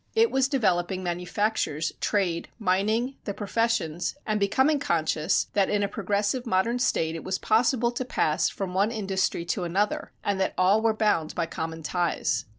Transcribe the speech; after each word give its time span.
It 0.15 0.31
was 0.31 0.47
developing 0.47 1.03
manufactures, 1.03 1.91
trade, 2.01 2.49
mining, 2.57 3.17
the 3.25 3.35
professions, 3.35 4.15
and 4.25 4.39
becoming 4.39 4.79
conscious 4.79 5.43
that 5.53 5.69
in 5.69 5.83
a 5.83 5.87
progressive 5.87 6.47
modern 6.47 6.79
state 6.79 7.13
it 7.13 7.23
was 7.23 7.37
possible 7.37 7.91
to 7.91 8.03
pass 8.03 8.49
from 8.49 8.73
one 8.73 8.89
industry 8.89 9.45
to 9.45 9.63
another 9.63 10.11
and 10.23 10.39
that 10.41 10.55
all 10.57 10.81
were 10.81 10.95
bound 10.95 11.35
by 11.35 11.45
common 11.45 11.83
ties. 11.83 12.45